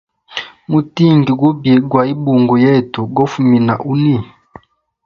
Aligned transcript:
Mutingi 0.71 1.31
gubi 1.39 1.71
gwaibungo 1.89 2.53
yetu 2.65 2.99
gofumina 3.15 3.73
huni. 3.81 4.15